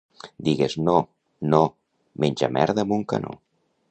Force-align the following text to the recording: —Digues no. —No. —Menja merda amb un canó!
—Digues 0.45 0.75
no. 0.85 0.95
—No. 1.51 1.59
—Menja 2.25 2.51
merda 2.57 2.87
amb 2.87 2.99
un 3.01 3.07
canó! 3.15 3.37